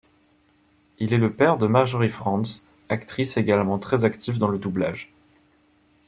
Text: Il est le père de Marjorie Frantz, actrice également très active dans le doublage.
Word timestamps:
Il 0.97 1.13
est 1.13 1.19
le 1.19 1.31
père 1.31 1.59
de 1.59 1.67
Marjorie 1.67 2.09
Frantz, 2.09 2.63
actrice 2.89 3.37
également 3.37 3.77
très 3.77 4.03
active 4.03 4.39
dans 4.39 4.47
le 4.47 4.57
doublage. 4.57 5.13